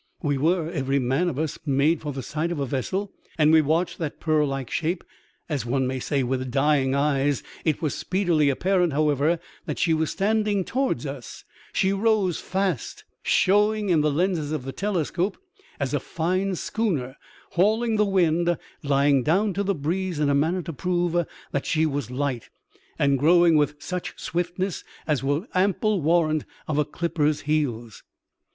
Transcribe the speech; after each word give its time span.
We 0.23 0.35
were, 0.39 0.71
every 0.71 0.97
man 0.97 1.29
of 1.29 1.37
us, 1.37 1.59
mad 1.63 2.01
for 2.01 2.11
the 2.11 2.23
sight 2.23 2.51
of 2.51 2.59
a 2.59 2.65
vessel, 2.65 3.13
and 3.37 3.51
we 3.51 3.61
watched 3.61 3.99
that 3.99 4.19
pearl 4.19 4.47
like 4.47 4.71
shape 4.71 5.03
as 5.47 5.63
one 5.63 5.85
may 5.85 5.99
say 5.99 6.23
with 6.23 6.49
dying 6.49 6.95
eyes. 6.95 7.43
It 7.65 7.83
was 7.83 7.93
speedily 7.93 8.49
apparent, 8.49 8.93
however, 8.93 9.37
that 9.67 9.77
she 9.77 9.93
was 9.93 10.09
standing 10.09 10.63
towards 10.65 11.05
us; 11.05 11.43
she 11.71 11.93
rose 11.93 12.39
fast, 12.39 13.03
showing 13.21 13.89
in 13.89 14.01
the 14.01 14.09
lenses 14.09 14.51
of 14.51 14.63
the 14.65 14.71
telescope 14.71 15.37
as 15.79 15.93
a 15.93 15.99
fine 15.99 16.55
schooner 16.55 17.15
hauling 17.51 17.97
the 17.97 18.03
wind, 18.05 18.57
lying 18.81 19.21
down 19.21 19.53
to 19.53 19.61
the 19.61 19.75
breeze 19.75 20.17
in 20.19 20.29
a 20.29 20.33
manner 20.33 20.63
to 20.63 20.73
prove 20.73 21.27
that 21.51 21.67
she 21.67 21.85
was 21.85 22.09
light, 22.09 22.49
and 22.97 23.19
growing 23.19 23.55
with 23.55 23.75
such 23.77 24.19
swiftness 24.19 24.83
as 25.05 25.21
was 25.23 25.43
ample 25.53 26.01
warrant 26.01 26.43
of 26.67 26.79
a 26.79 26.85
clipper's 26.85 27.41
heels. 27.41 28.01